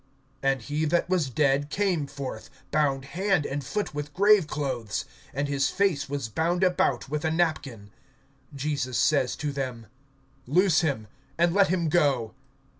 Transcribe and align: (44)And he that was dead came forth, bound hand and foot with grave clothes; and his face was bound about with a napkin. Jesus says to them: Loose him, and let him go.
(44)And 0.41 0.61
he 0.61 0.85
that 0.85 1.07
was 1.11 1.29
dead 1.29 1.69
came 1.69 2.07
forth, 2.07 2.49
bound 2.71 3.05
hand 3.05 3.45
and 3.45 3.63
foot 3.63 3.93
with 3.93 4.15
grave 4.15 4.47
clothes; 4.47 5.05
and 5.31 5.47
his 5.47 5.69
face 5.69 6.09
was 6.09 6.27
bound 6.27 6.63
about 6.63 7.07
with 7.07 7.23
a 7.23 7.29
napkin. 7.29 7.91
Jesus 8.55 8.97
says 8.97 9.35
to 9.35 9.51
them: 9.51 9.85
Loose 10.47 10.81
him, 10.81 11.05
and 11.37 11.53
let 11.53 11.67
him 11.67 11.87
go. 11.87 12.33